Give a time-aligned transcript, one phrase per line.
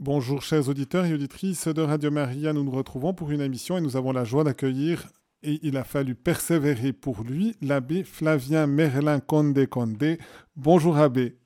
[0.00, 3.82] Bonjour chers auditeurs et auditrices de Radio Maria, nous nous retrouvons pour une émission et
[3.82, 5.08] nous avons la joie d'accueillir,
[5.42, 10.16] et il a fallu persévérer pour lui, l'abbé Flavien Merlin Condé Condé.
[10.56, 11.36] Bonjour abbé.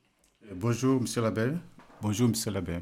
[0.54, 1.50] Bonjour monsieur l'abbé.
[2.00, 2.78] Bonjour monsieur l'abbé.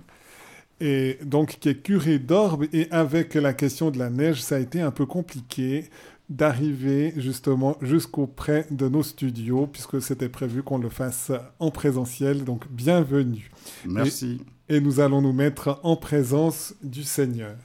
[0.78, 4.58] Et donc qui est curé d'Orbe et avec la question de la neige, ça a
[4.58, 5.88] été un peu compliqué
[6.28, 12.44] d'arriver justement jusqu'au près de nos studios puisque c'était prévu qu'on le fasse en présentiel.
[12.44, 13.50] Donc bienvenue.
[13.86, 17.56] Merci et nous allons nous mettre en présence du Seigneur.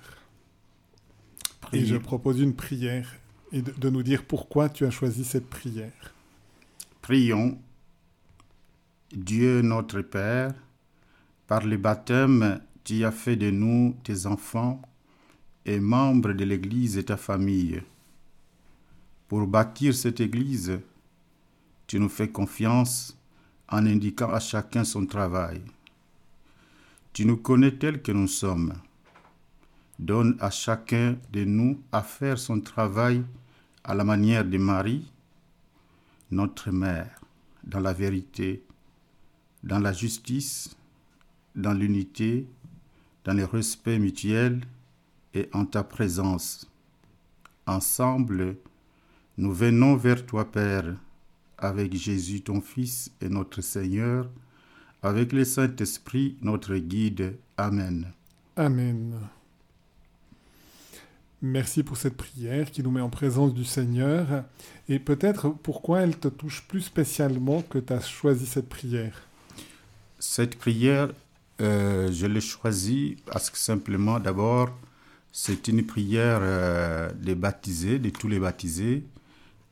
[1.74, 3.16] Et je propose une prière
[3.52, 6.14] et de, nous dire pourquoi tu as choisi cette prière.
[7.02, 7.58] Prions.
[9.14, 10.54] Dieu notre Père,
[11.48, 14.82] par le baptême, tu as fait de nous tes enfants
[15.66, 17.82] et membres de l'Église et ta famille.
[19.30, 20.80] Pour bâtir cette Église,
[21.86, 23.18] tu nous fais confiance
[23.70, 25.62] en indiquant à chacun son travail.
[27.18, 28.76] Tu nous connais tels que nous sommes.
[29.98, 33.24] Donne à chacun de nous à faire son travail
[33.84, 35.12] à la manière de Marie,
[36.30, 37.20] notre mère,
[37.64, 38.62] dans la vérité,
[39.64, 40.78] dans la justice,
[41.56, 42.46] dans l'unité,
[43.24, 44.62] dans le respect mutuel
[45.34, 46.70] et en ta présence.
[47.66, 48.58] Ensemble,
[49.40, 50.96] nous venons vers toi, Père,
[51.58, 54.30] avec Jésus ton Fils et notre Seigneur,
[55.04, 57.38] avec le Saint-Esprit, notre guide.
[57.58, 58.12] Amen.
[58.56, 59.20] Amen.
[61.42, 64.44] Merci pour cette prière qui nous met en présence du Seigneur.
[64.90, 69.22] Et peut-être pourquoi elle te touche plus spécialement que tu as choisi cette prière?
[70.18, 71.10] Cette prière,
[71.62, 74.76] euh, je l'ai choisie parce que simplement, d'abord,
[75.32, 79.04] c'est une prière euh, des baptisés, de tous les baptisés,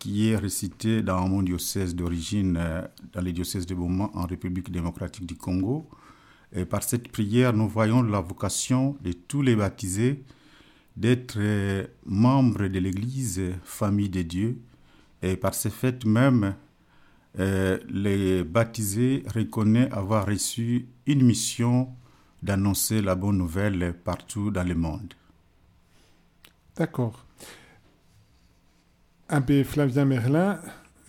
[0.06, 4.72] qui est récité dans mon diocèse d'origine, euh, dans les diocèses de Beaumont en République
[4.72, 5.90] démocratique du Congo.
[6.56, 10.24] Et par cette prière, nous voyons la vocation de tous les baptisés
[10.96, 14.62] d'être euh, membres de l'Église, famille de Dieu.
[15.24, 16.54] Et par ce fait même,
[17.40, 21.90] euh, les baptisés reconnaissent avoir reçu une mission
[22.44, 25.16] d'annoncer la bonne nouvelle partout dans le monde.
[26.76, 27.25] D'accord.
[29.28, 30.60] Abbé Flavien Merlin,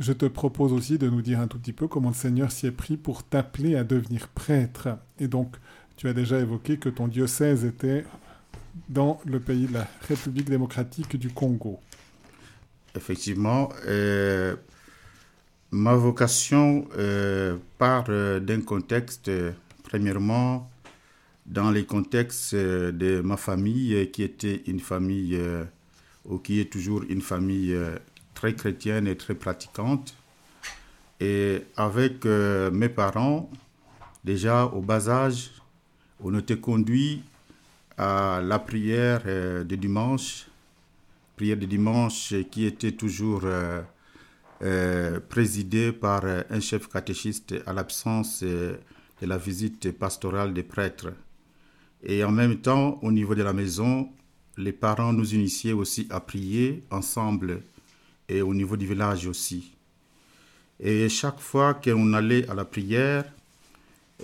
[0.00, 2.66] je te propose aussi de nous dire un tout petit peu comment le Seigneur s'y
[2.66, 4.88] est pris pour t'appeler à devenir prêtre.
[5.18, 5.56] Et donc,
[5.96, 8.04] tu as déjà évoqué que ton diocèse était
[8.88, 11.78] dans le pays de la République démocratique du Congo.
[12.94, 14.56] Effectivement, euh,
[15.70, 19.30] ma vocation euh, part euh, d'un contexte,
[19.82, 20.70] premièrement,
[21.44, 25.38] dans les contextes de ma famille, qui était une famille
[26.42, 27.96] qui est toujours une famille euh,
[28.34, 30.16] très chrétienne et très pratiquante.
[31.20, 33.50] Et avec euh, mes parents,
[34.24, 35.50] déjà au bas âge,
[36.20, 37.22] on était conduit
[37.96, 40.46] à la prière euh, de dimanche,
[41.36, 43.42] prière de dimanche qui était toujours
[45.28, 48.78] présidée par un chef catéchiste à l'absence de
[49.20, 51.12] la visite pastorale des prêtres.
[52.02, 54.08] Et en même temps, au niveau de la maison,
[54.56, 57.62] les parents nous initiaient aussi à prier ensemble
[58.28, 59.72] et au niveau du village aussi.
[60.80, 63.24] Et chaque fois qu'on allait à la prière,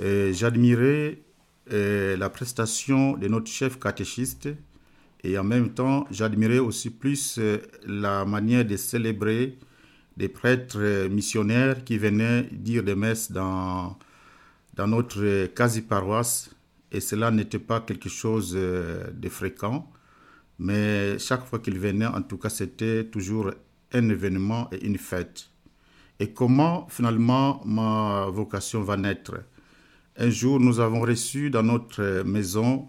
[0.00, 1.19] euh, j'admirais
[1.72, 4.48] euh, la prestation de notre chef catéchiste
[5.25, 9.56] et en même temps, j'admirais aussi plus euh, la manière de célébrer
[10.16, 13.97] des prêtres missionnaires qui venaient dire des messes dans,
[14.75, 16.50] dans notre quasi-paroisse.
[16.91, 19.91] Et cela n'était pas quelque chose de fréquent.
[20.58, 23.50] Mais chaque fois qu'il venait, en tout cas, c'était toujours
[23.92, 25.50] un événement et une fête.
[26.20, 29.42] Et comment finalement ma vocation va naître?
[30.16, 32.88] Un jour, nous avons reçu dans notre maison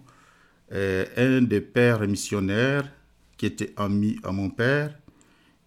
[0.72, 2.90] euh, un des pères missionnaires
[3.36, 4.98] qui était ami à mon père.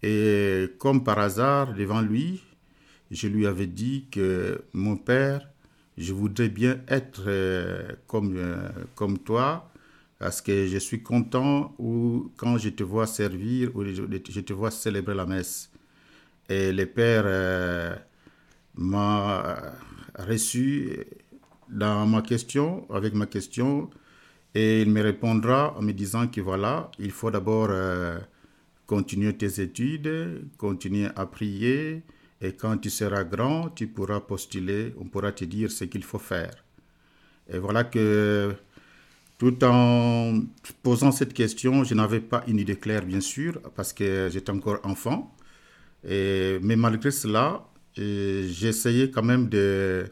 [0.03, 2.43] Et comme par hasard, devant lui,
[3.11, 5.49] je lui avais dit que mon père,
[5.97, 9.71] je voudrais bien être euh, comme, euh, comme toi,
[10.19, 14.71] parce que je suis content ou quand je te vois servir ou je te vois
[14.71, 15.71] célébrer la messe.
[16.49, 17.95] Et le Père euh,
[18.75, 19.73] m'a
[20.17, 21.05] reçu
[21.69, 23.89] dans ma question, avec ma question,
[24.55, 28.17] et il me répondra en me disant que voilà, il faut d'abord euh,
[28.85, 32.03] continuer tes études, continuer à prier,
[32.41, 36.19] et quand tu seras grand, tu pourras postuler, on pourra te dire ce qu'il faut
[36.19, 36.63] faire.
[37.49, 38.55] Et voilà que
[39.37, 40.41] tout en
[40.83, 44.79] posant cette question, je n'avais pas une idée claire, bien sûr, parce que j'étais encore
[44.83, 45.35] enfant.
[46.03, 47.63] Mais malgré cela,
[47.95, 50.05] j'essayais quand même de,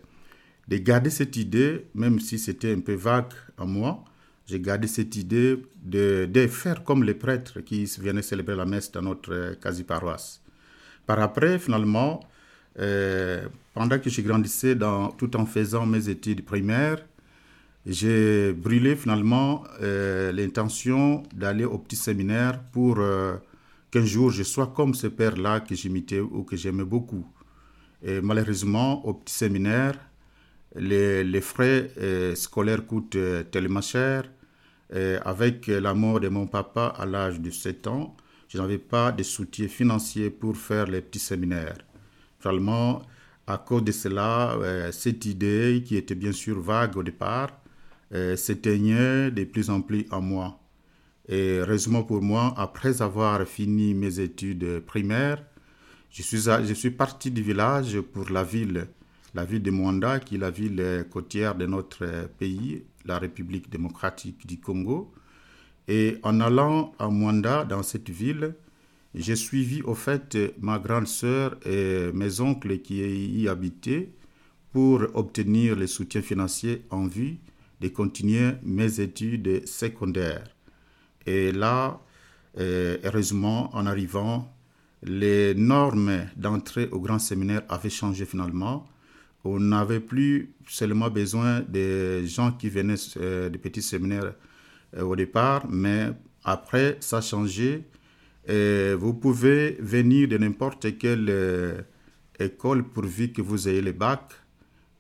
[0.68, 4.04] de garder cette idée, même si c'était un peu vague à moi,
[4.48, 8.92] j'ai gardé cette idée de, de, faire comme les prêtres qui venaient célébrer la messe
[8.92, 10.42] dans notre quasi-paroisse.
[11.06, 12.20] Par après, finalement,
[12.80, 17.04] euh, pendant que je grandissais dans, tout en faisant mes études primaires,
[17.86, 23.36] j'ai brûlé finalement euh, l'intention d'aller au petit séminaire pour euh,
[23.92, 27.26] qu'un jour je sois comme ce père-là que j'imitais ou que j'aimais beaucoup.
[28.22, 29.98] Malheureusement, au petit séminaire,
[30.76, 31.90] les, frais
[32.36, 33.18] scolaires coûtent
[33.50, 34.30] tellement cher.
[35.24, 38.16] avec la mort de mon papa à l'âge de 7 ans,
[38.48, 41.80] je n'avais pas de soutien financier pour faire les petits séminaires.
[42.40, 43.02] Finalement,
[43.48, 47.65] à cause de cela, euh, cette idée, qui était bien sûr vague au départ, euh,
[48.12, 50.60] s'éteignait de plus en plus en moi.
[51.28, 55.44] Et heureusement pour moi, après avoir fini mes études primaires,
[56.12, 58.88] je suis, je suis parti du village pour la ville,
[59.34, 64.48] la ville de Mwanda, qui est la ville côtière de notre pays, la République démocratique
[64.48, 65.12] du Congo.
[65.88, 68.56] Et en allant à Mwanda, dans cette ville,
[69.14, 72.98] j'ai suivi au fait ma grande sœur et mes oncles qui
[73.42, 74.10] y habitaient
[74.72, 77.38] pour obtenir le soutien financier en vue
[77.82, 80.44] de continuer mes études secondaires.
[81.26, 82.00] Et là,
[82.60, 84.54] euh, heureusement, en arrivant,
[85.04, 88.88] les normes d'entrée au grand séminaire avaient changé finalement.
[89.44, 94.34] On n'avait plus seulement besoin des gens qui venaient euh, des petits séminaires
[94.98, 96.12] euh, au départ, mais
[96.44, 97.84] après, ça a changé.
[98.48, 101.82] Vous pouvez venir de n'importe quelle euh,
[102.40, 104.34] école pourvu que vous ayez le bac.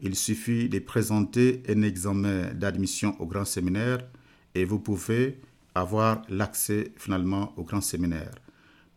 [0.02, 4.00] Il suffit de présenter un examen d'admission au grand séminaire
[4.54, 5.40] et vous pouvez
[5.74, 8.36] avoir l'accès finalement au grand séminaire.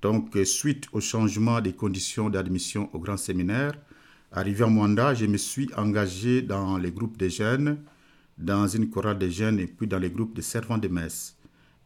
[0.03, 3.73] Donc, suite au changement des conditions d'admission au grand séminaire,
[4.33, 7.79] arrivé à Mwanda, je me suis engagé dans les groupes de jeunes
[8.37, 11.37] dans une chorale de jeunes et puis dans les groupes de servants de messe.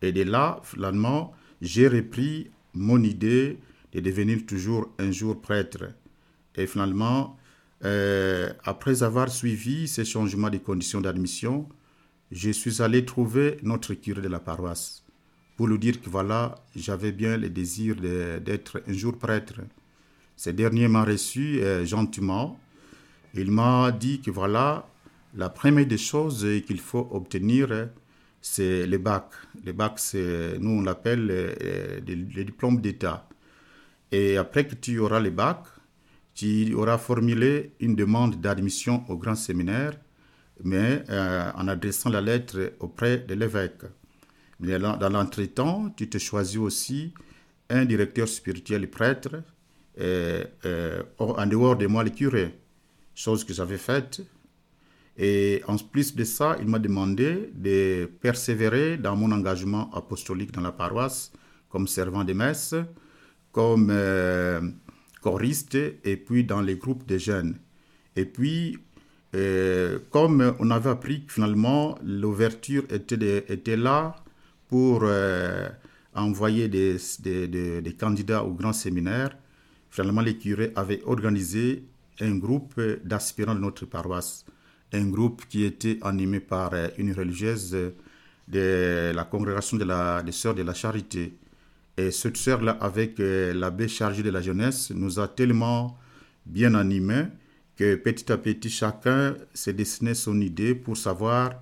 [0.02, 3.58] Et de là, finalement, j'ai repris mon idée
[3.92, 5.84] de devenir toujours un jour prêtre.
[6.54, 7.38] Et finalement,
[7.84, 11.68] euh, après avoir suivi ces changements de conditions d'admission,
[12.30, 15.02] je suis allé trouver notre curé de la paroisse
[15.56, 19.60] pour lui dire que voilà, j'avais bien le désir d'être un jour prêtre.
[20.36, 22.58] Ce dernier m'a reçu euh, gentiment.
[23.34, 24.88] Il m'a dit que voilà,
[25.34, 27.88] la première des choses qu'il faut obtenir,
[28.40, 29.26] c'est le bac.
[29.64, 30.00] Le bac,
[30.58, 33.28] nous on l'appelle euh, le, diplôme d'État.
[34.10, 35.64] Et après que tu auras le bac,
[36.42, 39.92] tu auras formulé une demande d'admission au grand séminaire,
[40.64, 43.84] mais euh, en adressant la lettre auprès de l'évêque.
[44.60, 47.12] Mais dans l'entretemps, tu te choisis aussi
[47.70, 49.42] un directeur spirituel prêtre,
[50.00, 50.44] euh,
[51.18, 52.54] en dehors de moi le curé,
[53.14, 54.22] chose que j'avais faite
[55.16, 60.62] et en plus de ça, il m'a demandé de persévérer dans mon engagement apostolique dans
[60.62, 61.32] la paroisse
[61.68, 62.74] comme servant de messe,
[63.50, 64.60] comme euh,
[65.22, 67.56] choriste et puis dans les groupes de jeunes.
[68.16, 68.78] Et puis,
[69.34, 74.16] euh, comme on avait appris que finalement l'ouverture était, était là
[74.68, 75.68] pour euh,
[76.14, 79.36] envoyer des, des, candidats au grand séminaire,
[79.90, 81.84] finalement les curés avaient organisé
[82.20, 84.44] un groupe d'aspirants de notre paroisse
[84.92, 87.76] un groupe qui était animé par une religieuse
[88.48, 91.34] de la congrégation de des Sœurs de la Charité.
[91.96, 95.98] Et cette sœur-là, avec euh, l'abbé chargé de la jeunesse, nous a tellement
[96.46, 97.24] bien animés
[97.76, 101.52] que petit à petit, chacun s'est dessiné son idée pour savoir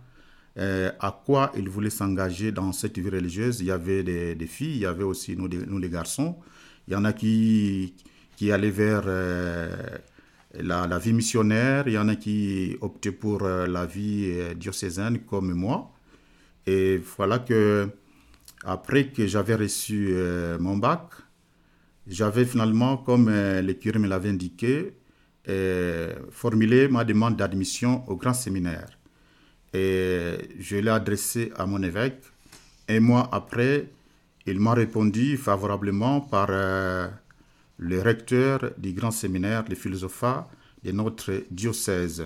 [0.58, 3.60] euh, à quoi il voulait s'engager dans cette vie religieuse.
[3.60, 6.36] Il y avait des, filles, il y avait aussi nous, nous, les garçons.
[6.88, 7.94] Il y en a qui,
[8.36, 9.08] qui allaient vers
[10.58, 15.20] la, vie missionnaire, il y en a qui optaient pour euh, la vie euh, diocésaine
[15.20, 15.92] comme moi.
[16.66, 17.88] Et voilà que,
[18.64, 21.02] après que j'avais reçu euh, mon bac,
[22.06, 24.94] j'avais finalement, comme le curé me l'avait indiqué,
[26.30, 28.98] formulé ma demande d'admission au grand séminaire.
[29.72, 32.22] Et je l'ai adressé à mon évêque.
[32.88, 33.90] Un mois après,
[34.46, 40.42] il m'a répondu favorablement par le recteur du grand séminaire de philosophie
[40.84, 42.24] de notre diocèse.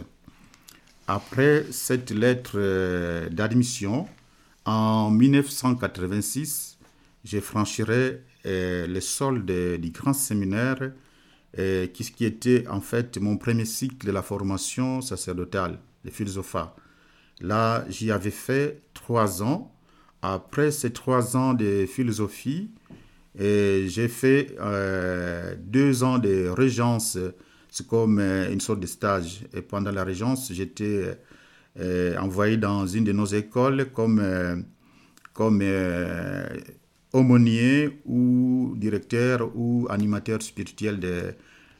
[1.06, 4.08] Après cette lettre euh, d'admission,
[4.64, 6.78] en 1986,
[7.24, 10.92] je franchirai euh, le sol du grand séminaire
[11.58, 16.58] euh, qui, était en fait mon premier cycle de la formation sacerdotale de philosophie.
[17.40, 19.72] Là, j'y avais fait trois ans.
[20.22, 22.70] Après ces trois ans de philosophie,
[23.38, 27.18] et j'ai fait euh, deux ans de régence,
[27.68, 29.44] c'est comme euh, une sorte de stage.
[29.52, 31.18] Et pendant la régence, j'étais
[31.78, 34.64] envoyé dans une de nos écoles comme,
[35.32, 35.62] comme
[37.12, 41.00] aumônier ou directeur ou animateur spirituel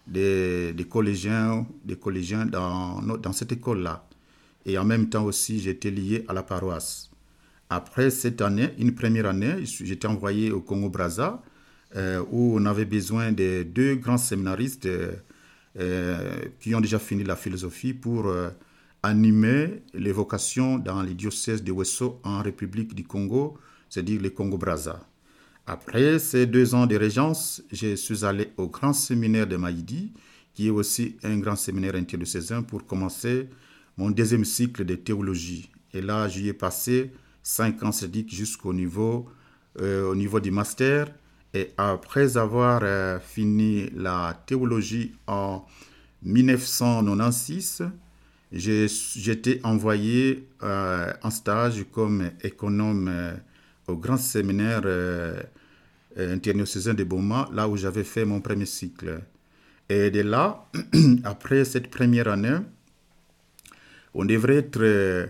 [0.07, 4.07] des, des, collégiens, des collégiens dans, dans cette école-là.
[4.67, 7.11] Et en même temps aussi, j'étais lié à la paroisse.
[7.71, 11.43] Après cette année, une première année, j'étais envoyé au Congo-Braza,
[11.97, 17.37] euh, où on avait besoin de deux grands séminaristes euh, qui ont déjà fini la
[17.37, 18.33] philosophie pour
[19.05, 23.59] animer les vocations dans les diocèses de Wesso en République du Congo,
[23.91, 25.07] c'est-à-dire le Congo-Braza.
[25.67, 30.13] Après ces deux ans de régence, je suis allé au grand séminaire de Maïdi,
[30.55, 33.51] qui est aussi un grand séminaire interdiocésain, pour commencer
[33.99, 35.71] mon deuxième cycle de théologie.
[35.93, 39.29] Et là, j'y ai passé cinq ans sadiques jusqu'au niveau,
[39.81, 41.09] euh, au niveau du master.
[41.53, 45.67] Et après avoir euh, fini la théologie en
[46.23, 47.85] 1996,
[48.59, 53.11] j'étais envoyé euh, en stage comme économe
[53.87, 55.43] au grand séminaire euh,
[56.17, 59.21] international de Boma, là où j'avais fait mon premier cycle.
[59.89, 60.65] Et de là,
[61.25, 62.59] après cette première année,
[64.15, 65.29] on devrait être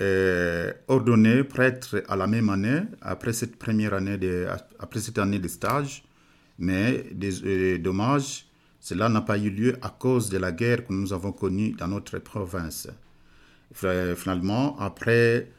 [0.00, 4.46] euh, ordonné prêtre à la même année, après cette première année de,
[4.78, 6.04] après cette année de stage,
[6.58, 8.46] mais des, euh, dommages,
[8.80, 11.88] cela n'a pas eu lieu à cause de la guerre que nous avons connue dans
[11.88, 12.88] notre province.
[13.72, 15.50] Finalement, après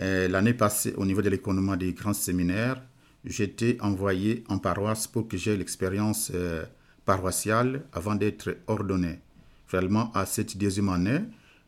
[0.00, 2.82] euh, l'année passée, au niveau de l'économie des grands séminaires,
[3.24, 6.64] j'étais envoyé en paroisse pour que j'ai l'expérience euh,
[7.04, 9.20] paroissiale avant d'être ordonné.
[9.66, 11.20] Finalement, à cette deuxième année,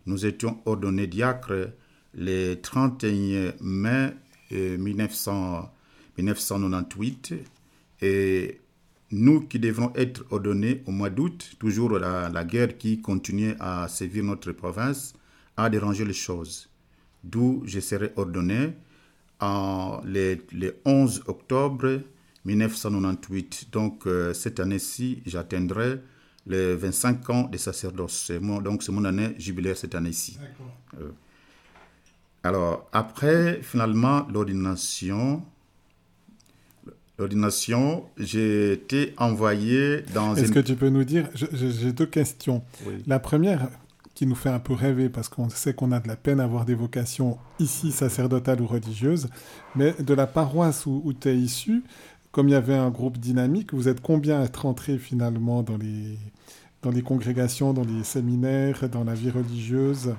[0.07, 1.71] nous étions ordonnés diacres
[2.15, 4.15] le 31 mai
[4.51, 7.37] 1998 euh,
[8.03, 8.61] et
[9.11, 13.87] nous qui devrons être ordonnés au mois d'août, toujours la, la, guerre qui continuait à
[13.89, 15.15] sévir notre province,
[15.57, 16.69] a dérangé les choses
[17.27, 18.73] d'où je serai ordonné
[19.41, 20.39] en le,
[20.85, 22.01] 11 octobre
[22.45, 23.69] 1998.
[23.73, 26.01] Donc euh, cette année-ci, j'atteindrai
[26.47, 28.31] les 25 ans de sacerdoce.
[28.31, 30.39] donc c'est mon année jubilaire cette année-ci.
[31.01, 31.11] Euh,
[32.45, 35.43] alors après, finalement, l'ordination,
[37.19, 40.35] l'ordination, j'ai été envoyé dans...
[40.35, 42.63] Est-ce que tu peux nous dire, j'ai deux questions.
[43.07, 43.69] La première,
[44.17, 46.45] qui nous fait un peu rêver parce qu'on sait qu'on a de la peine à
[46.45, 49.29] avoir des vocations ici sacerdotales ou religieuses,
[49.77, 51.85] mais de la paroisse où, tu es issu,
[52.33, 55.77] comme il y avait un groupe dynamique, vous êtes combien à être entrés finalement dans
[55.77, 56.19] les,
[56.81, 60.15] dans les congrégations, dans les séminaires, dans la vie religieuse?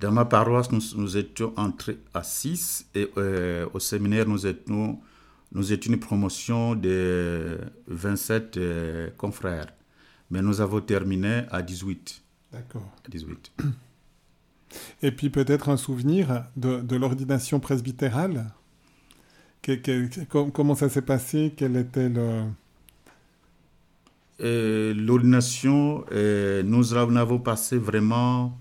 [0.00, 4.98] Dans ma paroisse, nous, étions entrés à 6 et euh, au séminaire, nous étions,
[5.54, 9.72] nous étions une promotion de 27 euh, confrères,
[10.30, 12.22] mais nous avons terminé à 18.
[12.52, 12.90] D'accord.
[13.08, 13.52] 18.
[15.02, 18.52] Et puis peut-être un souvenir de, l'ordination presbytérale
[20.28, 21.54] Comment ça s'est passé?
[21.56, 22.42] Quel était le...
[24.38, 26.04] L'ordination,
[26.64, 28.58] nous en avons passé vraiment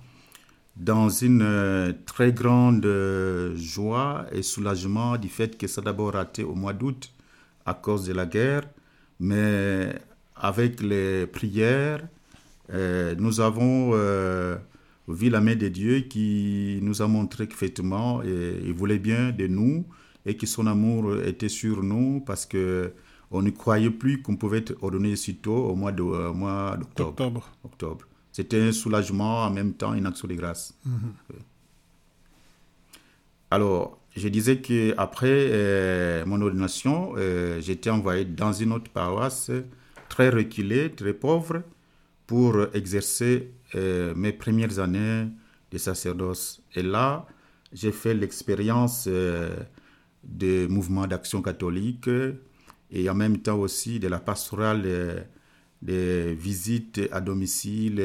[0.76, 6.14] dans une euh, très grande euh, joie et soulagement du fait que ça a d'abord
[6.14, 7.12] raté au mois d'août
[7.66, 8.64] à cause de la guerre,
[9.20, 9.96] mais
[10.36, 12.06] avec les prières,
[12.74, 14.58] euh, nous avons euh,
[15.08, 19.86] vu la main de Dieu qui nous a montré qu'effectivement, il voulait bien de nous
[20.26, 22.92] et que son amour était sur nous parce que
[23.32, 27.50] on ne croyait plus qu'on pouvait être ordonné si tôt au mois d'octobre.
[27.64, 28.08] Octobre.
[28.34, 30.74] C'était un soulagement, en même temps une action de grâce.
[30.86, 31.14] Mhm.
[33.52, 37.14] Alors, je disais qu'après mon ordination,
[37.60, 39.52] j'étais envoyé dans une autre paroisse
[40.10, 41.62] très reculée, très pauvre,
[42.28, 45.28] pour exercer euh, mes premières années
[45.72, 46.62] de sacerdoce.
[46.76, 47.26] Et là,
[47.72, 49.56] j'ai fait l'expérience euh,
[50.24, 52.10] des mouvements d'action catholique
[52.92, 55.22] et en même temps aussi de la pastorale euh,
[55.84, 57.98] des visites à domicile,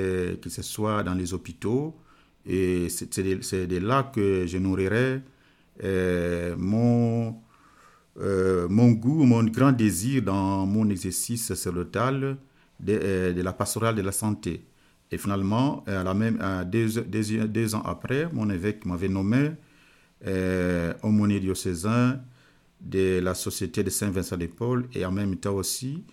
[0.43, 1.97] que ce soit dans les hôpitaux.
[2.45, 5.21] Et c'est de, là que je nourrirai
[6.57, 7.37] mon,
[8.17, 12.37] mon goût, mon grand désir dans mon exercice sacerdotal
[12.87, 14.63] euh, de, la pastorale de la santé.
[15.11, 16.39] Et finalement, à la même,
[16.71, 19.51] deux, ans après, mon évêque m'avait nommé
[20.27, 22.21] euh, aumônier diocésain
[22.81, 26.05] de la Société de Saint-Vincent de Paul et en même temps aussi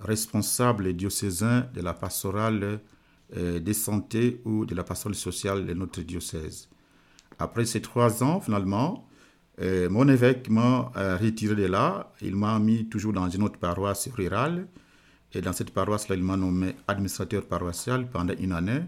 [0.00, 2.80] responsable diocésain de la pastorale
[3.36, 6.68] euh, de santé ou de la pastorale sociale de notre diocèse.
[7.38, 9.08] Après ces trois ans, finalement,
[9.60, 12.12] euh, mon évêque m'a retiré de là.
[12.20, 14.66] Il m'a mis toujours dans une autre paroisse rurale
[15.34, 18.82] et dans cette paroisse-là, il m'a nommé administrateur paroissial pendant une année.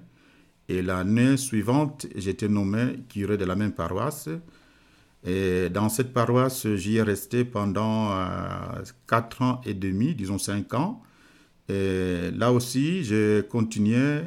[0.68, 4.28] Et l'année suivante, j'étais nommé curé de la même paroisse.
[5.24, 11.02] Dans cette paroisse, j'y ai resté pendant euh, quatre ans et demi, disons cinq ans.
[11.68, 14.20] Là aussi, j'ai continué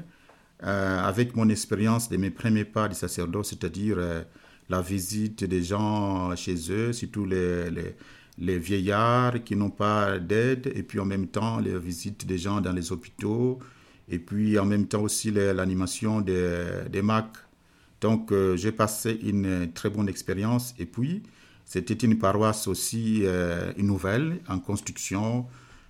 [0.63, 4.23] euh, avec mon expérience de mes premiers pas de sacerdoce, c'est-à-dire euh,
[4.67, 7.95] la visite des gens chez eux, surtout les, les,
[8.37, 12.59] les vieillards qui n'ont pas d'aide, et puis en même temps les visites des gens
[12.59, 13.59] dans les hôpitaux,
[14.09, 17.27] et puis en même temps aussi l'animation des, des MAC.
[18.01, 21.23] Donc euh, j'ai passé une très bonne expérience, et puis
[21.65, 25.45] c'était une paroisse aussi euh, nouvelle en construction,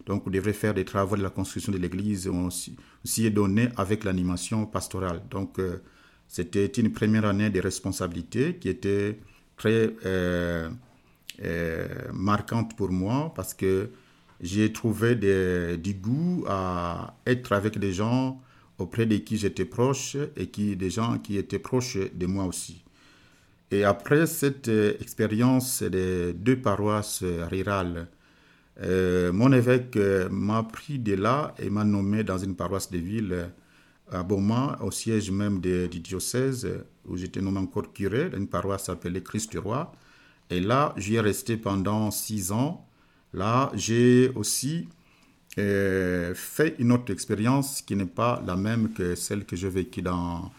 [0.05, 3.69] donc on devrait faire des travaux de la construction de l'église, on aussi est donné
[3.77, 5.21] avec l'animation pastorale.
[5.29, 5.83] Donc euh,
[6.27, 9.19] c'était une première année de responsabilité qui était
[9.55, 10.69] très euh,
[11.43, 13.91] euh, marquante pour moi parce que
[14.41, 18.41] j'ai trouvé du goût à être avec des gens
[18.79, 22.83] auprès de qui j'étais proche et qui, des gens qui étaient proches de moi aussi.
[23.71, 24.67] Et après cette
[24.99, 28.07] expérience des deux paroisses rurales,
[28.81, 29.97] mon évêque
[30.31, 33.51] m'a pris de là et m'a nommé dans une paroisse de ville
[34.11, 36.67] à Beaumont, au siège même du diocèse,
[37.07, 39.91] où j'étais nommé encore curé, d'une paroisse appelée Christ du Roi.
[40.49, 42.87] Et là, j'y ai resté pendant six ans.
[43.33, 44.98] Là, j'ai aussi euh,
[46.35, 50.51] fait une autre expérience qui n'est pas la même que celle que j'ai vécue dans,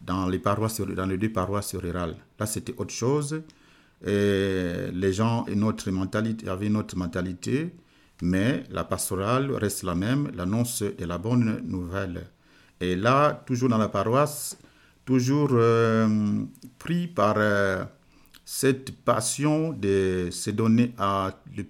[0.00, 2.16] dans, les paroisses, dans les deux paroisses rurales.
[2.38, 3.42] Là, c'était autre chose.
[4.02, 5.54] Les gens avaient
[6.66, 7.74] une autre mentalité,
[8.22, 12.26] mais la pastorale reste la même, l'annonce de la bonne nouvelle.
[12.80, 14.58] Et là, toujours dans la paroisse,
[15.04, 16.44] toujours euh,
[16.78, 17.84] pris par euh,
[18.44, 20.94] cette passion de se donner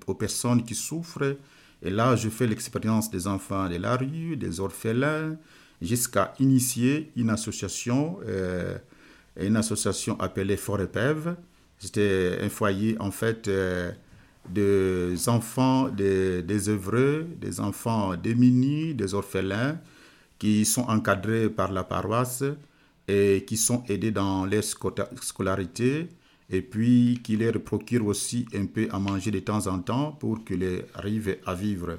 [0.07, 1.37] aux personnes qui souffrent.
[1.83, 5.37] Et là, je fais l'expérience des enfants de la rue, des orphelins,
[5.83, 8.79] jusqu'à initier une association, euh,
[9.39, 11.37] une association appelée Forepève.
[11.79, 13.51] C'était un foyer, en fait,
[14.49, 16.71] des enfants des, des
[17.41, 19.79] des enfants démunis, des orphelins,
[20.39, 22.45] qui sont encadrés par la paroisse
[23.09, 26.09] et qui sont aidés dans leur scolarité
[26.55, 30.45] et puis qui leur procurent aussi un peu à manger de temps en temps pour
[30.45, 31.99] qu'ils arrivent à vivre.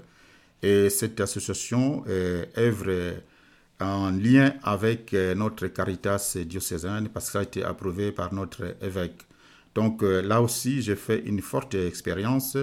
[0.64, 3.16] Et cette association euh, œuvre
[3.82, 8.78] en lien avec euh, notre Caritas diocésaine parce que ça a été approuvé par notre
[8.82, 9.26] évêque.
[9.76, 12.58] Donc euh, là aussi, j'ai fait une forte expérience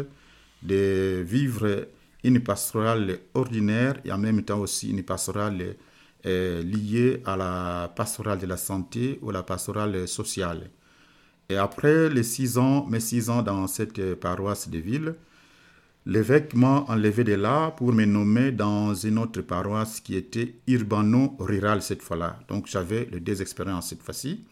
[0.62, 1.88] de vivre
[2.24, 5.76] une pastorale ordinaire et en même temps aussi une pastorale
[6.24, 10.70] liée à la pastorale de la santé ou la pastorale sociale.
[11.52, 15.14] Et après mes six ans dans cette paroisse de ville,
[16.06, 21.82] l'évêque m'a enlevé de là pour me nommer dans une autre paroisse qui était urbano-rurale
[21.82, 22.38] cette fois-là.
[22.48, 24.46] Donc j'avais les deux expériences cette fois-ci.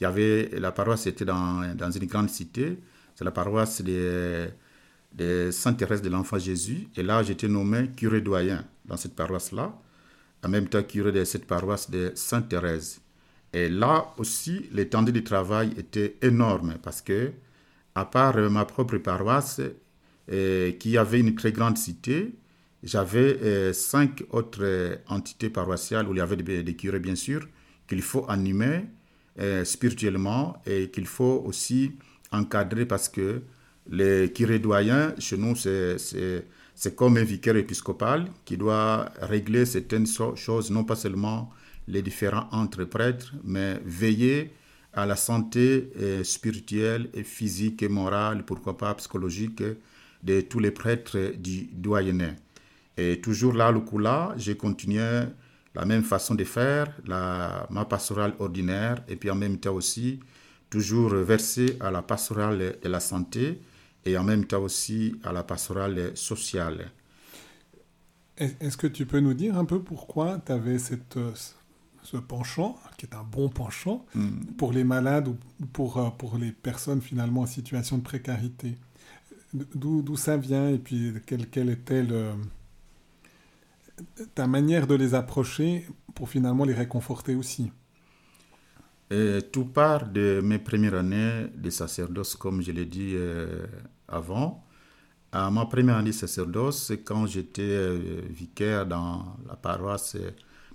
[0.00, 0.08] Il
[0.58, 2.80] la paroisse était dans, dans une grande cité,
[3.14, 4.48] c'est la paroisse de
[5.12, 6.88] de Sainte-Thérèse de l'Enfant Jésus.
[6.96, 9.74] Et là, j'étais nommé curé doyen dans cette paroisse-là,
[10.44, 12.99] en même temps curé de cette paroisse de Sainte-Thérèse.
[13.52, 17.32] Et là aussi, l'étendue du travail était énorme parce que,
[17.94, 19.60] à part ma propre paroisse,
[20.32, 22.36] euh, qui avait une très grande cité,
[22.84, 27.48] j'avais euh, cinq autres entités paroissiales où il y avait des, curés, bien sûr,
[27.88, 28.84] qu'il faut animer
[29.40, 31.92] euh, spirituellement et qu'il faut aussi
[32.30, 33.42] encadrer parce que
[33.90, 40.70] les curés doyens, chez nous, c'est comme un vicaire épiscopal qui doit régler certaines choses,
[40.70, 41.50] non pas seulement
[41.88, 44.52] les différents entre prêtres, mais veiller
[44.92, 49.62] à la santé euh, spirituelle et physique et morale, pourquoi pas psychologique,
[50.22, 52.30] de tous les prêtres du doyenné.
[52.96, 55.22] Et toujours là, le coup là, j'ai continué
[55.74, 60.20] la même façon de faire, la, ma pastorale ordinaire, et puis en même temps aussi,
[60.68, 63.60] toujours versé à la pastorale de la santé,
[64.04, 66.90] et en même temps aussi à la pastorale sociale.
[68.36, 71.32] Est-ce que tu peux nous dire un peu pourquoi tu avais cette, euh,
[72.10, 74.54] ce penchant, qui est un bon penchant, hmm.
[74.58, 75.36] pour les malades ou
[75.72, 78.76] pour, euh, pour les personnes finalement en situation de précarité
[79.52, 82.30] D'où ça vient et puis quelle, quelle était le,
[84.34, 87.72] ta manière de les approcher pour finalement les réconforter aussi?
[89.10, 93.66] Et tout part de mes premières années de sacerdoce, comme je l'ai dit euh,
[94.06, 94.64] avant.
[95.32, 100.16] À ma première année de sacerdoce, quand j'étais euh, vicaire dans la paroisse,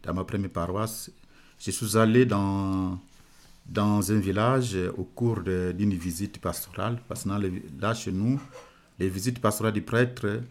[0.03, 1.11] dans ma première paroisse,
[1.59, 2.99] je suis allé dans,
[3.65, 6.99] dans un village au cours d'une visite pastorale.
[7.07, 7.29] Parce que
[7.79, 8.39] là, chez nous,
[8.99, 10.41] les visites pastorales du prêtre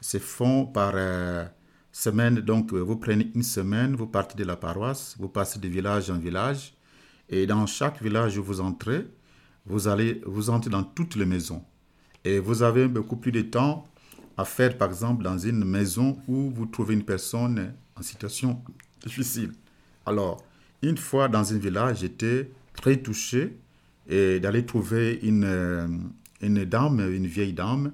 [0.00, 1.44] se font par, euh,
[1.92, 6.10] semaine, donc vous prenez une semaine, vous partez de la paroisse, vous passez de village
[6.10, 6.74] en village,
[7.28, 9.06] et dans chaque village où vous entrez,
[9.66, 11.62] vous allez vous entrez dans toutes les maisons.
[12.24, 13.86] Et vous avez beaucoup plus de temps
[14.36, 18.62] à faire, par exemple, dans une maison où vous trouvez une personne en situation
[19.04, 19.52] difficile.
[20.06, 20.42] Alors,
[20.82, 23.56] une fois dans un village, j'étais très touché
[24.08, 25.86] d'aller trouver une, euh,
[26.40, 27.92] une dame, une vieille dame,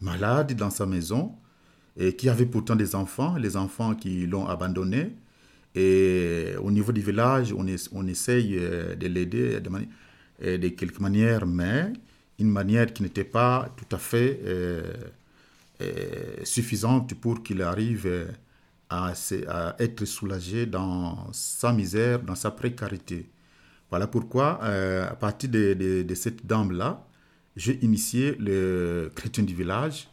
[0.00, 1.34] malade dans sa maison,
[1.96, 5.10] et qui avait pourtant des enfants, les enfants qui l'ont abandonnée.
[5.74, 9.70] Et au niveau du village, on, on essaye euh, de l'aider de,
[10.44, 11.92] euh, de, quelque manière, mais
[12.38, 14.40] une manière qui n'était pas tout à fait
[16.44, 18.08] suffisante pour qu'il arrive
[18.90, 19.12] à,
[19.78, 23.28] être soulagé dans sa misère, dans sa précarité.
[23.90, 27.06] Voilà pourquoi, à partir de, cette dame-là,
[27.56, 30.08] j'ai initié le chrétien du village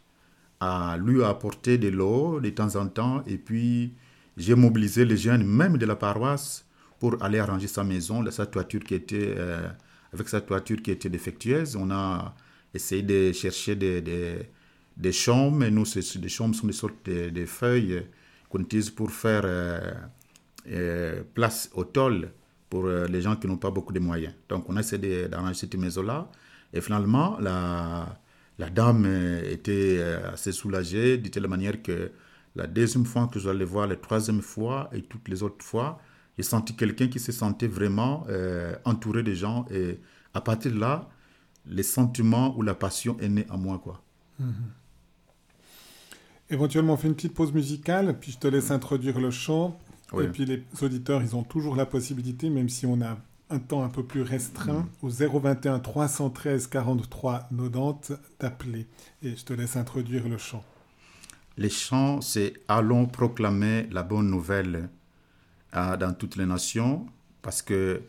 [0.60, 3.92] à lui apporter de l'eau de temps en temps et puis
[4.36, 6.66] j'ai mobilisé les jeunes même de la paroisse
[6.98, 9.68] pour aller arranger sa maison, sa toiture qui était euh,
[10.12, 11.76] avec sa toiture qui était défectueuse.
[11.76, 12.34] On a
[12.74, 14.48] essayé de chercher des, des,
[14.96, 18.02] des et nous, des chambres sont des sortes de, feuilles
[18.60, 19.92] utilise pour faire euh,
[20.68, 22.30] euh, place au tôle
[22.68, 24.34] pour les gens qui n'ont pas beaucoup de moyens.
[24.48, 26.28] Donc on a essayé d'arranger cette maison-là.
[26.72, 28.18] Et finalement, la,
[28.58, 29.06] la dame
[29.44, 32.10] était euh, assez soulagée, de telle manière que
[32.54, 36.00] la deuxième fois que je l'allais voir, la troisième fois et toutes les autres fois,
[36.36, 39.66] j'ai senti quelqu'un qui se sentait vraiment euh, entouré de gens.
[39.70, 40.00] Et
[40.32, 41.08] à partir de là,
[41.66, 43.78] les sentiments ou la passion est née à moi.
[43.78, 44.02] Quoi.
[44.38, 44.54] Mhm.
[46.50, 49.78] Éventuellement, on fait une petite pause musicale, puis je te laisse introduire le chant.
[50.20, 53.18] Et puis les auditeurs, ils ont toujours la possibilité, même si on a
[53.50, 55.06] un temps un peu plus restreint, mm.
[55.06, 55.08] au
[55.40, 58.86] 021 313 43 90, d'appeler.
[59.22, 60.64] Et je te laisse introduire le chant.
[61.58, 64.88] Les chants, c'est Allons proclamer la bonne nouvelle
[65.72, 67.06] dans toutes les nations,
[67.42, 68.02] parce que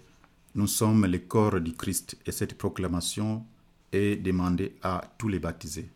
[0.55, 3.45] nous sommes le corps du Christ et cette proclamation
[3.91, 5.89] est demandée à tous les baptisés,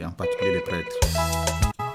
[0.00, 1.89] et en particulier les prêtres.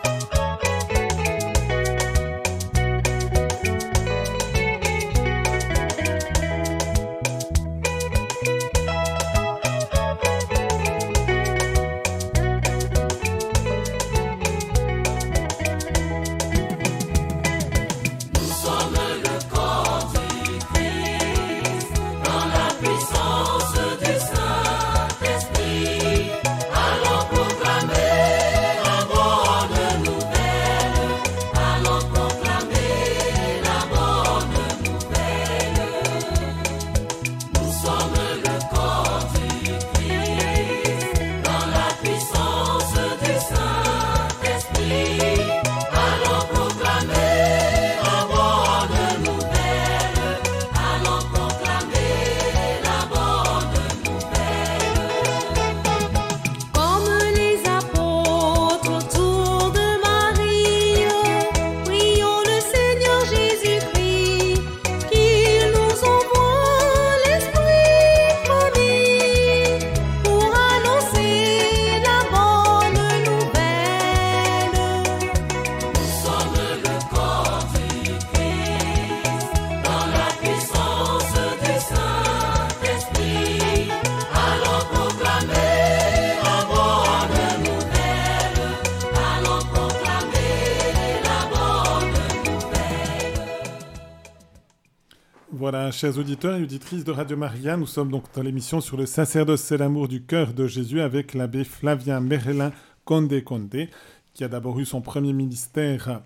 [95.92, 97.76] Chers auditeurs et auditrices de Radio Maria.
[97.76, 101.34] Nous sommes donc dans l'émission sur le sacerdoce et l'amour du cœur de Jésus avec
[101.34, 102.72] l'abbé Flavien Merlin
[103.04, 103.90] Condé Condé,
[104.36, 106.22] qui a d'abord eu son premier ministère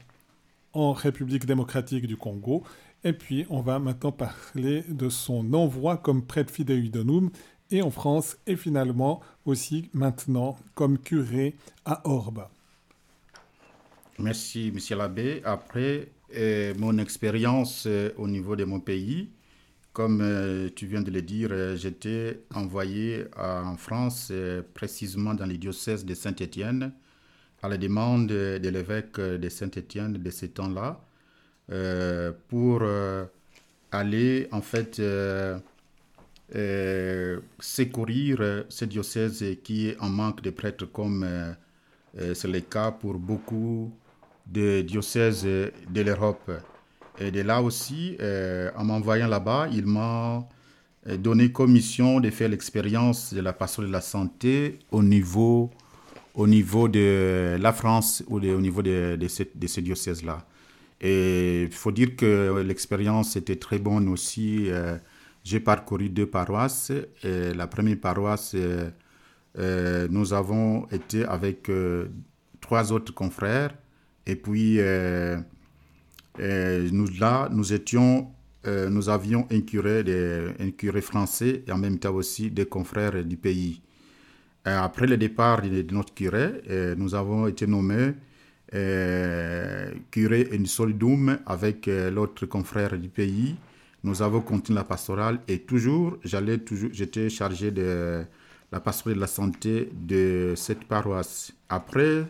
[0.73, 2.63] en République démocratique du Congo.
[3.05, 7.31] Et puis, on va maintenant parler de son envoi comme prêtre Donum
[7.71, 12.43] et en France, et finalement aussi maintenant comme curé à Orbe.
[14.17, 15.41] Merci, monsieur l'abbé.
[15.45, 16.09] Après
[16.77, 19.29] mon expérience euh, au niveau de mon pays,
[19.93, 24.31] comme euh, tu viens de le dire, euh, j'étais envoyé en France,
[24.73, 26.93] précisément dans les diocèses de Saint-Étienne,
[27.61, 31.01] à la demande de l'évêque de Saint-Étienne de ces temps-là,
[32.47, 32.83] pour
[33.91, 35.01] aller en fait
[37.59, 41.27] secourir ce diocèse qui est en manque de prêtres, comme
[42.15, 43.91] c'est le cas pour beaucoup
[44.51, 46.51] de diocèses de l'Europe.
[47.19, 50.47] Et de là aussi, euh, en m'envoyant là-bas, il m'a
[51.07, 55.69] euh, donné comme mission de faire l'expérience de la passion de la santé au niveau,
[56.33, 60.45] au niveau de la France ou au niveau de, de, ces, diocèses-là.
[61.01, 64.69] Et il faut dire que l'expérience était très bonne aussi.
[64.69, 64.97] Euh,
[65.43, 66.91] j'ai parcouru deux paroisses.
[67.23, 68.55] La première paroisse,
[69.55, 71.71] nous avons été avec
[72.59, 73.71] trois autres confrères.
[74.29, 74.79] Et puis,
[76.37, 78.27] nous, là, nous étions,
[78.65, 80.03] nous avions un curé,
[80.59, 83.81] un curé français et en même temps aussi des confrères du pays.
[84.67, 88.13] Euh, après le départ de, notre curé, euh, nous avons été nommés
[88.75, 93.55] euh, curé in solidum avec l'autre confrère du pays.
[94.03, 98.23] Nous avons continué la pastorale et toujours, j'allais toujours, j'étais chargé de
[98.71, 101.51] la pastorale de la santé de cette paroisse.
[101.69, 102.25] Après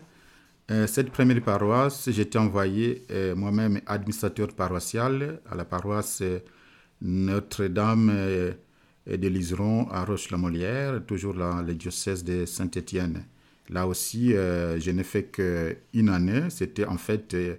[0.86, 3.02] cette première paroisse, j'étais envoyé
[3.36, 6.22] moi-même administrateur paroissial à la paroisse
[7.02, 8.54] Notre-Dame
[9.06, 13.24] de Liseron à Roche-la-Molière, toujours dans le diocèse de Saint-Étienne.
[13.70, 16.50] Là aussi, euh, je n'ai fait qu'une année.
[16.50, 17.56] C'était en fait euh,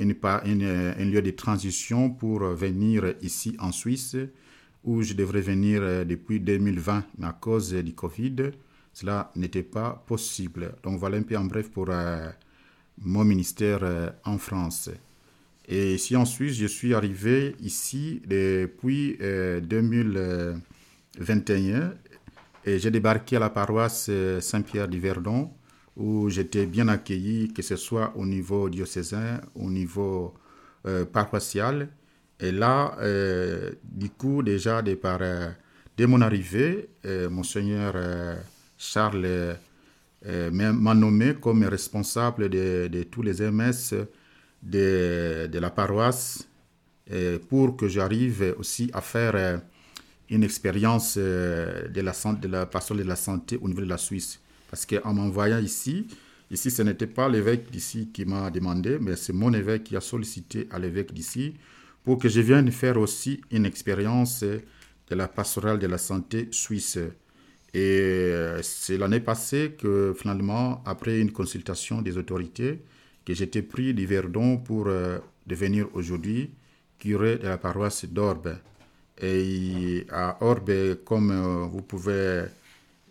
[0.00, 4.16] un lieu de transition pour venir ici en Suisse,
[4.84, 8.36] où je devrais venir euh, depuis 2020, mais à cause du Covid,
[8.94, 10.72] cela n'était pas possible.
[10.82, 11.90] Donc voilà un peu en bref pour
[13.00, 14.90] mon ministère en France.
[15.68, 20.60] Et ici en Suisse, je suis arrivé ici depuis 2000.
[21.18, 21.92] 21
[22.64, 25.50] et j'ai débarqué à la paroisse euh, Saint-Pierre du Verdon
[25.96, 30.34] où j'étais bien accueilli, que ce soit au niveau diocésain, au niveau
[30.86, 31.88] euh, paroissial.
[32.38, 34.98] Et là, euh, du coup, déjà, dès,
[35.96, 36.88] dès mon arrivée,
[37.28, 37.94] Monseigneur
[38.78, 39.58] Charles
[40.26, 43.94] m'a nommé comme responsable de, tous les MS
[44.62, 46.46] de, la paroisse
[47.48, 49.60] pour que j'arrive aussi à faire
[50.30, 54.40] une expérience euh, de la, de la de la santé au niveau de la Suisse.
[54.70, 56.06] Parce qu'en m'envoyant ici,
[56.50, 60.00] ici ce n'était pas l'évêque d'ici qui m'a demandé, mais c'est mon évêque qui a
[60.00, 61.54] sollicité à l'évêque d'ici
[62.04, 66.98] pour que je vienne faire aussi une expérience de la pastorale de la santé suisse.
[67.72, 72.82] Et euh, c'est l'année passée que finalement, après une consultation des autorités,
[73.24, 76.50] que j'étais pris du Verdon pour euh, devenir aujourd'hui
[76.98, 78.56] curé de la paroisse d'Orbe.
[79.20, 82.44] Et à Orbe, comme euh, vous pouvez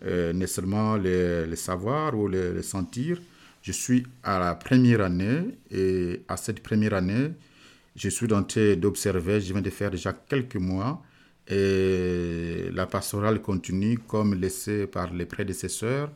[0.04, 3.20] euh, nécessairement le, savoir ou le, sentir,
[3.62, 7.32] je suis à la première année et à cette première année,
[7.94, 11.02] je suis en train d'observer, je viens de faire déjà quelques mois
[11.50, 16.10] et la pastorale continue comme laissée par les prédécesseurs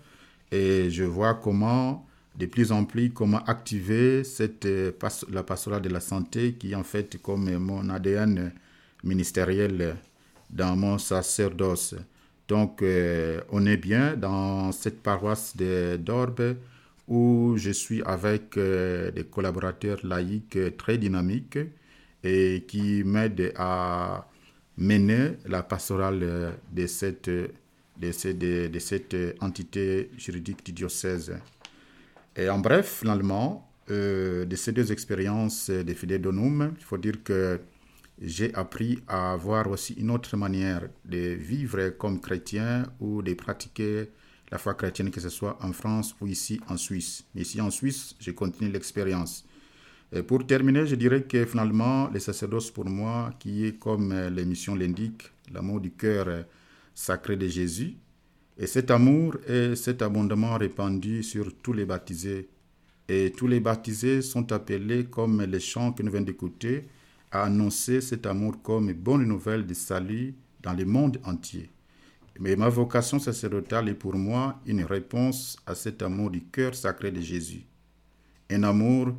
[0.53, 2.07] et je vois comment
[2.39, 4.93] de plus en plus comment activer cette, euh,
[5.31, 8.53] la pastorale de la santé qui est en fait comme mon ADN
[9.05, 9.97] ministériel
[10.51, 11.95] dans mon sacerdoce.
[12.49, 16.57] Donc, euh, on est bien dans cette paroisse d'Orbe
[17.09, 21.59] où je suis avec euh, des collaborateurs laïcs très dynamiques
[22.23, 24.27] et qui m'aident à
[24.77, 31.35] mener la pastorale de cette, de, cette, de, cette entité juridique du diocèse.
[32.37, 37.23] Et en bref, finalement, euh, de ces deux expériences de Fidé Donum, il faut dire
[37.23, 37.61] que
[38.21, 44.11] j'ai appris à avoir aussi une autre manière de vivre comme chrétien ou de pratiquer
[44.51, 47.25] la foi chrétienne, que ce soit en France ou ici en Suisse.
[47.35, 49.45] ici en Suisse, j'ai continué l'expérience.
[50.17, 54.77] Et pour terminer, je dirais que finalement, le sacerdoce pour moi, qui est comme l'émission
[54.77, 56.45] l'indique, l'amour du cœur
[56.95, 57.97] sacré de Jésus,
[58.57, 62.49] et cet amour est abondamment répandu sur tous les baptisés.
[63.09, 66.87] Et tous les baptisés sont appelés, comme les chants que nous venons d'écouter,
[67.33, 71.69] à annoncer cet amour comme une bonne nouvelle de salut dans le monde entier.
[72.39, 77.11] Mais ma vocation sacerdotale est pour moi une réponse à cet amour du cœur sacré
[77.11, 77.65] de Jésus.
[78.49, 79.15] Un amour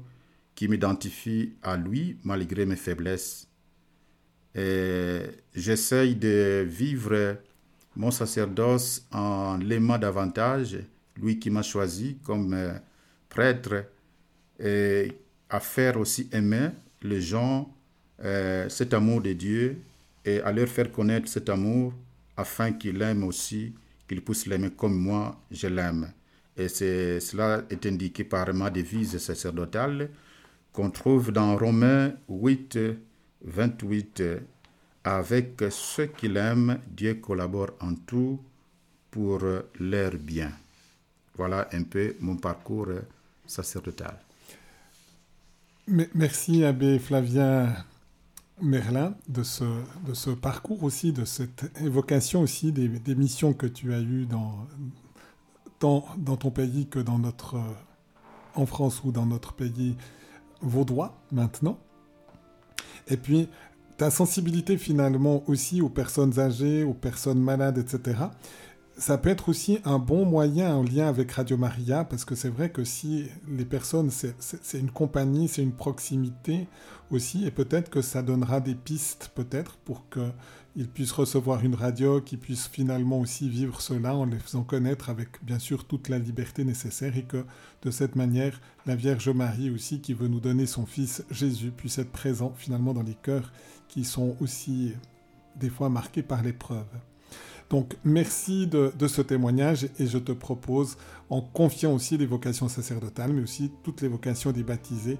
[0.55, 3.47] qui m'identifie à lui malgré mes faiblesses.
[5.53, 7.37] J'essaye de vivre
[7.95, 10.77] mon sacerdoce en l'aimant davantage,
[11.17, 12.73] lui qui m'a choisi comme euh,
[13.29, 13.85] prêtre,
[14.59, 15.13] et
[15.49, 16.69] à faire aussi aimer
[17.01, 17.73] les gens
[18.23, 19.77] euh, cet amour de Dieu
[20.23, 21.93] et à leur faire connaître cet amour
[22.37, 23.73] afin qu'ils l'aiment aussi,
[24.07, 26.11] qu'ils puissent l'aimer comme moi, je l'aime.
[26.57, 30.09] Et cela est indiqué par ma devise sacerdotale
[30.75, 32.77] qu'on trouve dans Romains 8,
[33.45, 34.23] 28.
[35.05, 38.39] Avec ceux qui l'aiment, Dieu collabore en tout
[39.09, 39.39] pour
[39.79, 40.51] leur bien.
[41.37, 42.89] Voilà un peu mon parcours
[43.45, 44.19] sacerdotal.
[45.87, 47.73] Merci, Abbé Flavien
[48.61, 54.27] Merlin, de ce, parcours aussi, de cette évocation aussi des, missions que tu as eues
[55.79, 57.61] tant dans ton pays que dans notre,
[58.55, 59.95] en France ou dans notre pays
[60.61, 61.77] vaudois maintenant.
[63.07, 63.49] Et puis,
[63.97, 68.15] ta sensibilité finalement aussi aux personnes âgées, aux personnes malades, etc
[68.97, 72.49] ça peut être aussi un bon moyen en lien avec Radio Maria, parce que c'est
[72.49, 76.67] vrai que si les personnes, c'est une compagnie, c'est une proximité
[77.11, 80.07] aussi, et peut-être que ça donnera des pistes, peut-être, pour
[80.75, 85.09] qu'ils puissent recevoir une radio, qu'ils puissent finalement aussi vivre cela en les faisant connaître
[85.09, 87.45] avec, bien sûr, toute la liberté nécessaire, et que
[87.81, 91.97] de cette manière, la Vierge Marie aussi, qui veut nous donner son Fils Jésus, puisse
[91.97, 93.53] être présent finalement dans les cœurs
[93.87, 94.93] qui sont aussi
[95.55, 96.85] des fois marqués par l'épreuve.
[97.69, 100.97] Donc merci de, ce témoignage et je te propose,
[101.29, 105.17] en confiant aussi les vocations sacerdotales, mais aussi toutes les vocations des baptisés,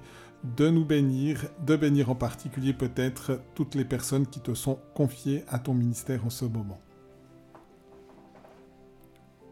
[0.54, 5.44] de nous bénir, de bénir en particulier peut-être toutes les personnes qui te sont confiées
[5.48, 6.80] à ton ministère en ce moment.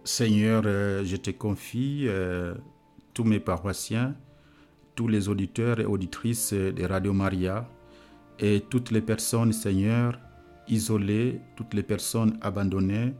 [0.05, 2.55] Seigneur, euh, je te confie euh,
[3.15, 4.15] tous mes paroissiens,
[4.95, 7.69] tous les auditeurs et auditrices de Radio Maria
[8.39, 10.19] et toutes les personnes, Seigneur,
[10.69, 13.15] isolés, toutes les personnes abandonnées,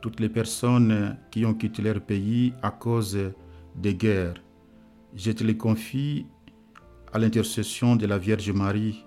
[0.00, 3.18] toutes les personnes qui ont quitté leur pays à cause
[3.76, 4.42] des guerres.
[5.14, 6.26] Je te les confie
[7.12, 9.04] à l'intercession de la Vierge Marie.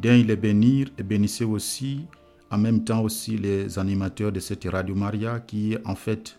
[0.00, 2.06] Daigne les bénir et bénissez aussi
[2.50, 6.38] en même temps aussi les animateurs de cette Radio Maria qui est en fait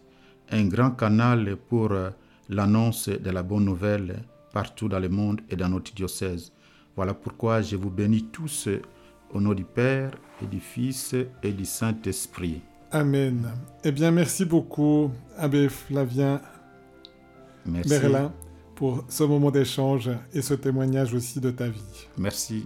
[0.51, 1.93] un grand canal pour
[2.49, 4.23] l'annonce de la bonne nouvelle
[4.53, 6.51] partout dans le monde et dans notre diocèse.
[6.95, 8.67] Voilà pourquoi je vous bénis tous
[9.33, 10.11] au nom du Père
[10.43, 12.61] et du Fils et du Saint-Esprit.
[12.91, 13.49] Amen.
[13.85, 16.41] Eh bien, merci beaucoup, Abbé Flavien
[17.65, 18.33] Merlin,
[18.81, 22.07] pour ce moment d'échange et ce témoignage aussi de ta vie.
[22.17, 22.63] Merci.